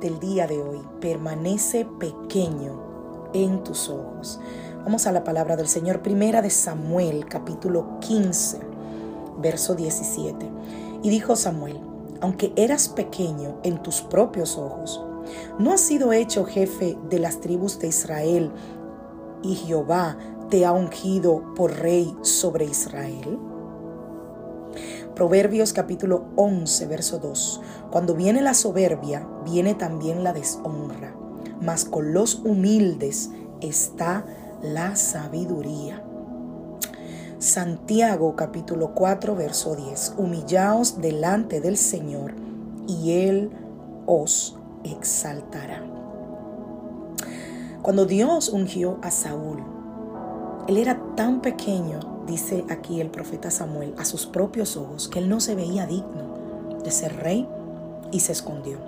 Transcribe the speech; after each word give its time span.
Del 0.00 0.20
día 0.20 0.46
de 0.46 0.60
hoy. 0.60 0.80
Permanece 1.00 1.86
pequeño 1.98 3.30
en 3.32 3.64
tus 3.64 3.88
ojos. 3.88 4.38
Vamos 4.84 5.06
a 5.06 5.12
la 5.12 5.24
palabra 5.24 5.56
del 5.56 5.68
Señor, 5.68 6.02
primera 6.02 6.42
de 6.42 6.50
Samuel, 6.50 7.26
capítulo 7.26 7.98
15, 8.00 8.60
verso 9.38 9.74
17. 9.74 10.50
Y 11.02 11.10
dijo 11.10 11.36
Samuel, 11.36 11.80
aunque 12.20 12.52
eras 12.56 12.88
pequeño 12.88 13.58
en 13.62 13.82
tus 13.82 14.02
propios 14.02 14.58
ojos, 14.58 15.02
¿no 15.58 15.72
has 15.72 15.80
sido 15.80 16.12
hecho 16.12 16.44
jefe 16.44 16.98
de 17.08 17.18
las 17.18 17.40
tribus 17.40 17.78
de 17.78 17.88
Israel 17.88 18.52
y 19.42 19.54
Jehová 19.54 20.18
te 20.50 20.66
ha 20.66 20.72
ungido 20.72 21.54
por 21.54 21.72
rey 21.78 22.14
sobre 22.22 22.66
Israel? 22.66 23.38
Proverbios 25.18 25.72
capítulo 25.72 26.26
11, 26.36 26.86
verso 26.86 27.18
2. 27.18 27.60
Cuando 27.90 28.14
viene 28.14 28.40
la 28.40 28.54
soberbia, 28.54 29.26
viene 29.44 29.74
también 29.74 30.22
la 30.22 30.32
deshonra, 30.32 31.12
mas 31.60 31.84
con 31.84 32.12
los 32.12 32.36
humildes 32.44 33.30
está 33.60 34.24
la 34.62 34.94
sabiduría. 34.94 36.04
Santiago 37.40 38.36
capítulo 38.36 38.94
4, 38.94 39.34
verso 39.34 39.74
10. 39.74 40.14
Humillaos 40.18 41.00
delante 41.00 41.60
del 41.60 41.76
Señor 41.76 42.34
y 42.86 43.10
Él 43.26 43.50
os 44.06 44.56
exaltará. 44.84 45.82
Cuando 47.82 48.06
Dios 48.06 48.50
ungió 48.50 49.00
a 49.02 49.10
Saúl, 49.10 49.64
él 50.68 50.76
era 50.76 51.00
tan 51.16 51.40
pequeño 51.40 52.17
dice 52.28 52.64
aquí 52.68 53.00
el 53.00 53.10
profeta 53.10 53.50
Samuel, 53.50 53.94
a 53.98 54.04
sus 54.04 54.26
propios 54.26 54.76
ojos, 54.76 55.08
que 55.08 55.18
él 55.18 55.28
no 55.28 55.40
se 55.40 55.54
veía 55.54 55.86
digno 55.86 56.78
de 56.84 56.90
ser 56.90 57.16
rey 57.16 57.48
y 58.12 58.20
se 58.20 58.32
escondió. 58.32 58.78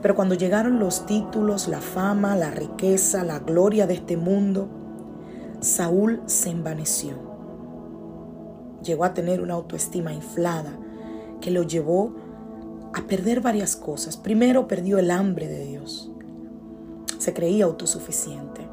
Pero 0.00 0.14
cuando 0.14 0.34
llegaron 0.34 0.78
los 0.78 1.04
títulos, 1.06 1.68
la 1.68 1.80
fama, 1.80 2.34
la 2.36 2.50
riqueza, 2.50 3.24
la 3.24 3.40
gloria 3.40 3.86
de 3.86 3.94
este 3.94 4.16
mundo, 4.16 4.68
Saúl 5.60 6.22
se 6.26 6.50
envaneció. 6.50 7.14
Llegó 8.82 9.04
a 9.04 9.14
tener 9.14 9.40
una 9.40 9.54
autoestima 9.54 10.12
inflada 10.12 10.72
que 11.40 11.50
lo 11.50 11.62
llevó 11.62 12.14
a 12.94 13.02
perder 13.02 13.40
varias 13.40 13.76
cosas. 13.76 14.16
Primero 14.16 14.66
perdió 14.66 14.98
el 14.98 15.10
hambre 15.10 15.46
de 15.46 15.64
Dios. 15.66 16.10
Se 17.18 17.32
creía 17.32 17.64
autosuficiente. 17.64 18.66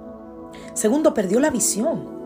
Segundo, 0.74 1.14
perdió 1.14 1.40
la 1.40 1.52
visión 1.52 2.19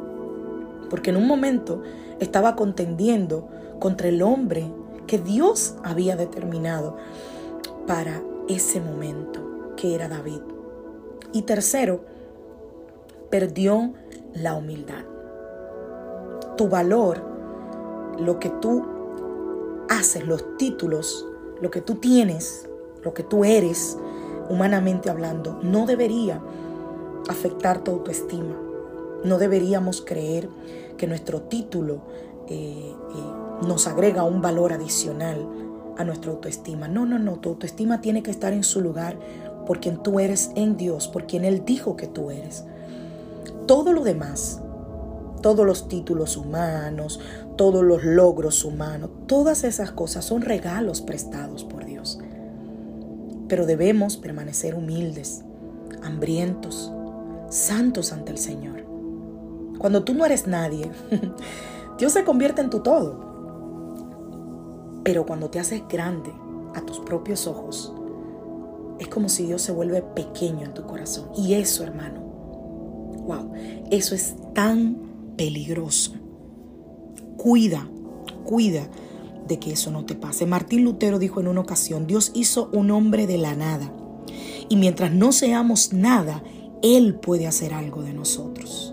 porque 0.93 1.09
en 1.09 1.17
un 1.17 1.25
momento 1.25 1.81
estaba 2.19 2.55
contendiendo 2.55 3.49
contra 3.79 4.09
el 4.09 4.21
hombre 4.21 4.71
que 5.07 5.17
Dios 5.17 5.73
había 5.83 6.15
determinado 6.15 6.97
para 7.87 8.21
ese 8.47 8.79
momento, 8.79 9.73
que 9.75 9.95
era 9.95 10.07
David. 10.07 10.41
Y 11.31 11.41
tercero, 11.41 12.05
perdió 13.31 13.91
la 14.35 14.53
humildad. 14.53 15.03
Tu 16.57 16.69
valor, 16.69 17.23
lo 18.19 18.37
que 18.37 18.49
tú 18.49 18.85
haces, 19.89 20.27
los 20.27 20.57
títulos, 20.57 21.25
lo 21.59 21.71
que 21.71 21.81
tú 21.81 21.95
tienes, 21.95 22.69
lo 23.03 23.15
que 23.15 23.23
tú 23.23 23.45
eres, 23.45 23.97
humanamente 24.47 25.09
hablando, 25.09 25.59
no 25.63 25.87
debería 25.87 26.39
afectar 27.27 27.83
tu 27.83 27.89
autoestima. 27.89 28.59
No 29.23 29.39
deberíamos 29.39 30.01
creer 30.01 30.49
que 30.97 31.07
nuestro 31.07 31.43
título 31.43 32.01
eh, 32.47 32.93
eh, 32.93 33.65
nos 33.67 33.87
agrega 33.87 34.23
un 34.23 34.41
valor 34.41 34.73
adicional 34.73 35.47
a 35.97 36.03
nuestra 36.03 36.31
autoestima. 36.31 36.87
No, 36.87 37.05
no, 37.05 37.19
no, 37.19 37.39
tu 37.39 37.49
autoestima 37.49 38.01
tiene 38.01 38.23
que 38.23 38.31
estar 38.31 38.53
en 38.53 38.63
su 38.63 38.81
lugar 38.81 39.17
por 39.65 39.79
quien 39.79 40.01
tú 40.01 40.19
eres 40.19 40.51
en 40.55 40.77
Dios, 40.77 41.07
por 41.07 41.25
quien 41.25 41.45
Él 41.45 41.63
dijo 41.65 41.95
que 41.95 42.07
tú 42.07 42.31
eres. 42.31 42.65
Todo 43.67 43.93
lo 43.93 44.03
demás, 44.03 44.61
todos 45.41 45.65
los 45.65 45.87
títulos 45.87 46.37
humanos, 46.37 47.19
todos 47.55 47.83
los 47.83 48.03
logros 48.03 48.65
humanos, 48.65 49.09
todas 49.27 49.63
esas 49.63 49.91
cosas 49.91 50.25
son 50.25 50.41
regalos 50.41 51.01
prestados 51.01 51.63
por 51.63 51.85
Dios. 51.85 52.19
Pero 53.47 53.65
debemos 53.65 54.17
permanecer 54.17 54.75
humildes, 54.75 55.43
hambrientos, 56.01 56.91
santos 57.49 58.11
ante 58.11 58.31
el 58.31 58.37
Señor. 58.37 58.92
Cuando 59.83 60.05
tú 60.05 60.13
no 60.13 60.25
eres 60.25 60.47
nadie, 60.47 60.89
Dios 61.99 62.13
se 62.13 62.23
convierte 62.23 62.61
en 62.61 62.69
tu 62.69 62.79
todo. 62.79 63.19
Pero 65.03 65.25
cuando 65.25 65.49
te 65.49 65.59
haces 65.59 65.83
grande 65.89 66.31
a 66.73 66.79
tus 66.79 67.01
propios 67.01 67.47
ojos, 67.47 67.93
es 68.97 69.09
como 69.09 69.27
si 69.27 69.45
Dios 69.45 69.61
se 69.61 69.73
vuelve 69.73 70.01
pequeño 70.01 70.61
en 70.61 70.73
tu 70.73 70.83
corazón. 70.83 71.27
Y 71.35 71.55
eso, 71.55 71.83
hermano, 71.83 72.21
wow, 73.27 73.51
eso 73.91 74.15
es 74.15 74.35
tan 74.53 74.95
peligroso. 75.35 76.13
Cuida, 77.35 77.85
cuida 78.45 78.87
de 79.49 79.59
que 79.59 79.73
eso 79.73 79.91
no 79.91 80.05
te 80.05 80.15
pase. 80.15 80.45
Martín 80.45 80.85
Lutero 80.85 81.19
dijo 81.19 81.41
en 81.41 81.49
una 81.49 81.59
ocasión, 81.59 82.07
Dios 82.07 82.31
hizo 82.33 82.69
un 82.71 82.89
hombre 82.89 83.27
de 83.27 83.37
la 83.37 83.53
nada. 83.53 83.91
Y 84.69 84.77
mientras 84.77 85.11
no 85.11 85.33
seamos 85.33 85.91
nada, 85.91 86.41
Él 86.81 87.15
puede 87.15 87.47
hacer 87.47 87.73
algo 87.73 88.01
de 88.01 88.13
nosotros. 88.13 88.92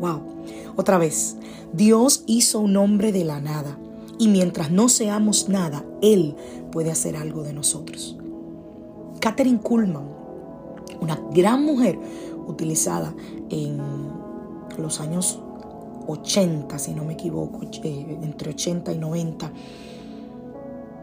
Wow. 0.00 0.22
Otra 0.76 0.98
vez, 0.98 1.36
Dios 1.72 2.24
hizo 2.26 2.60
un 2.60 2.76
hombre 2.76 3.12
de 3.12 3.24
la 3.24 3.40
nada 3.40 3.78
y 4.18 4.28
mientras 4.28 4.70
no 4.70 4.88
seamos 4.88 5.48
nada, 5.48 5.84
Él 6.02 6.34
puede 6.72 6.90
hacer 6.90 7.16
algo 7.16 7.42
de 7.42 7.52
nosotros. 7.52 8.16
Catherine 9.20 9.60
Kuhlman, 9.60 10.08
una 11.00 11.20
gran 11.32 11.64
mujer 11.64 11.98
utilizada 12.46 13.14
en 13.50 13.78
los 14.78 15.00
años 15.00 15.38
80, 16.06 16.78
si 16.78 16.94
no 16.94 17.04
me 17.04 17.12
equivoco, 17.12 17.60
eh, 17.82 18.18
entre 18.22 18.50
80 18.50 18.92
y 18.92 18.98
90, 18.98 19.52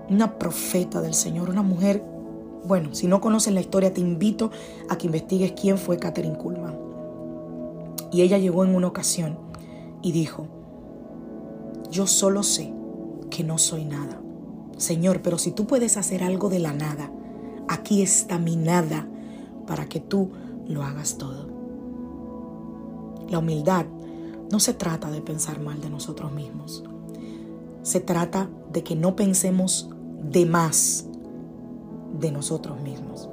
una 0.09 0.37
profeta 0.37 1.01
del 1.01 1.13
Señor, 1.13 1.49
una 1.49 1.63
mujer, 1.63 2.03
bueno, 2.65 2.89
si 2.93 3.07
no 3.07 3.21
conoces 3.21 3.53
la 3.53 3.61
historia, 3.61 3.93
te 3.93 4.01
invito 4.01 4.51
a 4.89 4.97
que 4.97 5.05
investigues 5.05 5.53
quién 5.53 5.77
fue 5.77 5.97
Catherine 5.97 6.37
Kuhlman. 6.37 6.86
Y 8.11 8.21
ella 8.21 8.37
llegó 8.37 8.63
en 8.63 8.75
una 8.75 8.87
ocasión 8.87 9.37
y 10.01 10.11
dijo, 10.11 10.47
yo 11.89 12.07
solo 12.07 12.43
sé 12.43 12.73
que 13.29 13.43
no 13.43 13.57
soy 13.57 13.85
nada. 13.85 14.21
Señor, 14.77 15.21
pero 15.21 15.37
si 15.37 15.51
tú 15.51 15.65
puedes 15.65 15.97
hacer 15.97 16.23
algo 16.23 16.49
de 16.49 16.59
la 16.59 16.73
nada, 16.73 17.11
aquí 17.67 18.01
está 18.01 18.37
mi 18.39 18.55
nada 18.55 19.07
para 19.65 19.87
que 19.87 19.99
tú 19.99 20.29
lo 20.67 20.83
hagas 20.83 21.17
todo. 21.17 21.47
La 23.29 23.39
humildad 23.39 23.85
no 24.51 24.59
se 24.59 24.73
trata 24.73 25.11
de 25.11 25.21
pensar 25.21 25.59
mal 25.59 25.81
de 25.81 25.89
nosotros 25.89 26.31
mismos. 26.31 26.83
Se 27.81 27.99
trata 27.99 28.49
de 28.71 28.83
que 28.83 28.95
no 28.95 29.15
pensemos 29.15 29.89
de 30.21 30.45
más 30.45 31.05
de 32.19 32.31
nosotros 32.31 32.81
mismos. 32.81 33.29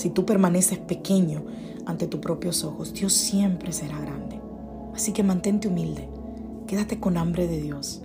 Si 0.00 0.08
tú 0.08 0.24
permaneces 0.24 0.78
pequeño 0.78 1.42
ante 1.84 2.06
tus 2.06 2.20
propios 2.20 2.64
ojos, 2.64 2.94
Dios 2.94 3.12
siempre 3.12 3.70
será 3.70 4.00
grande. 4.00 4.40
Así 4.94 5.12
que 5.12 5.22
mantente 5.22 5.68
humilde, 5.68 6.08
quédate 6.66 6.98
con 6.98 7.18
hambre 7.18 7.46
de 7.46 7.60
Dios. 7.60 8.00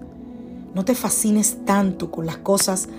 No 0.74 0.84
te 0.84 0.94
fascines 0.94 1.64
tanto 1.64 2.12
con 2.12 2.26
las 2.26 2.36
cosas 2.36 2.90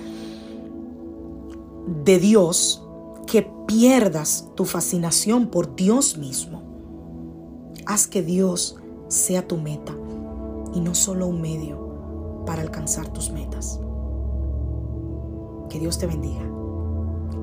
de 2.04 2.18
Dios 2.18 2.82
que 3.26 3.46
pierdas 3.66 4.48
tu 4.54 4.64
fascinación 4.64 5.48
por 5.48 5.76
Dios 5.76 6.16
mismo. 6.16 6.62
Haz 7.84 8.06
que 8.06 8.22
Dios 8.22 8.76
sea 9.08 9.46
tu 9.46 9.58
meta 9.58 9.94
y 10.72 10.80
no 10.80 10.94
solo 10.94 11.26
un 11.26 11.42
medio 11.42 12.44
para 12.46 12.62
alcanzar 12.62 13.08
tus 13.08 13.30
metas. 13.30 13.78
Que 15.68 15.78
Dios 15.78 15.98
te 15.98 16.06
bendiga. 16.06 16.50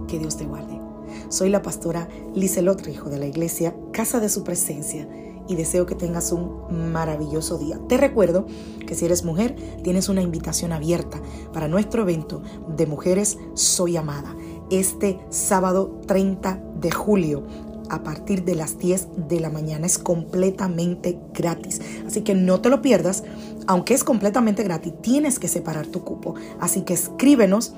Que 0.08 0.18
Dios 0.18 0.36
te 0.36 0.46
guarde. 0.46 0.83
Soy 1.30 1.50
la 1.50 1.62
pastora 1.62 2.08
Lizelot 2.34 2.82
Rijo 2.82 3.10
de 3.10 3.20
la 3.20 3.26
iglesia 3.26 3.76
Casa 3.92 4.20
de 4.20 4.30
Su 4.30 4.44
Presencia 4.44 5.08
y 5.48 5.56
deseo 5.56 5.86
que 5.86 5.96
tengas 5.96 6.32
un 6.32 6.92
maravilloso 6.92 7.58
día. 7.58 7.80
Te 7.88 7.98
recuerdo 7.98 8.46
que 8.86 8.96
si 8.96 9.06
eres 9.06 9.24
mujer, 9.24 9.56
tienes 9.84 10.10
una 10.10 10.22
invitación 10.22 10.72
abierta 10.72 11.22
para 11.52 11.68
nuestro 11.68 12.04
evento 12.04 12.42
de 12.68 12.86
Mujeres 12.86 13.38
Soy 13.54 13.98
Amada 13.98 14.36
este 14.70 15.20
sábado 15.30 16.00
30 16.08 16.62
de 16.80 16.92
julio 16.92 17.44
a 17.90 18.02
partir 18.02 18.44
de 18.44 18.56
las 18.56 18.78
10 18.80 19.28
de 19.28 19.40
la 19.40 19.50
mañana. 19.50 19.86
Es 19.86 20.00
completamente 20.00 21.20
gratis. 21.34 21.82
Así 22.08 22.22
que 22.22 22.34
no 22.34 22.62
te 22.62 22.70
lo 22.70 22.82
pierdas. 22.82 23.24
Aunque 23.68 23.94
es 23.94 24.04
completamente 24.04 24.64
gratis, 24.64 24.94
tienes 25.02 25.40
que 25.40 25.48
separar 25.48 25.88
tu 25.88 26.04
cupo. 26.04 26.36
Así 26.60 26.82
que 26.82 26.94
escríbenos. 26.94 27.74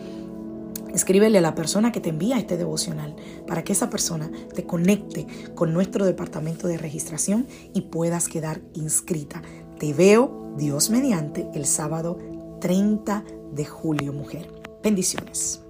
Escríbele 0.95 1.39
a 1.39 1.41
la 1.41 1.55
persona 1.55 1.91
que 1.91 1.99
te 1.99 2.07
envía 2.07 2.39
este 2.39 2.55
devocional 2.55 3.17
para 3.45 3.65
que 3.65 3.73
esa 3.73 3.89
persona 3.89 4.31
te 4.53 4.63
conecte 4.63 5.27
con 5.53 5.73
nuestro 5.73 6.05
departamento 6.05 6.69
de 6.69 6.77
registración 6.77 7.47
y 7.73 7.81
puedas 7.81 8.29
quedar 8.29 8.61
inscrita. 8.73 9.41
Te 9.77 9.93
veo, 9.93 10.53
Dios 10.57 10.89
mediante, 10.89 11.49
el 11.53 11.65
sábado 11.65 12.17
30 12.61 13.25
de 13.51 13.65
julio, 13.65 14.13
mujer. 14.13 14.49
Bendiciones. 14.81 15.64